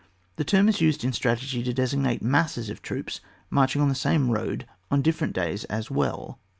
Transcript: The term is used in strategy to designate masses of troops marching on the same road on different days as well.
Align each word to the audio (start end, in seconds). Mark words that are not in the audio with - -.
The 0.37 0.43
term 0.43 0.67
is 0.67 0.81
used 0.81 1.03
in 1.03 1.13
strategy 1.13 1.61
to 1.61 1.73
designate 1.73 2.23
masses 2.23 2.71
of 2.71 2.81
troops 2.81 3.21
marching 3.51 3.83
on 3.83 3.89
the 3.89 3.93
same 3.93 4.31
road 4.31 4.65
on 4.89 5.03
different 5.03 5.35
days 5.35 5.63
as 5.65 5.91
well. 5.91 6.39